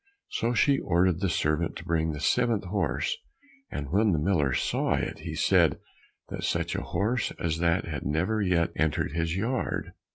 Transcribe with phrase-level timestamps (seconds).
[0.31, 3.15] So she ordered the servant to bring the seventh horse,
[3.69, 5.77] and when the miller saw it, he said
[6.29, 9.91] that such a horse as that had never yet entered his yard.